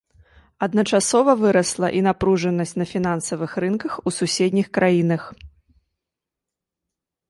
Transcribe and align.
Адначасова 0.67 1.35
вырасла 1.41 1.87
і 1.99 2.01
напружанасць 2.09 2.75
на 2.83 2.89
фінансавых 2.95 3.51
рынках 3.67 3.93
у 4.07 4.17
суседніх 4.19 4.67
краінах. 4.81 5.31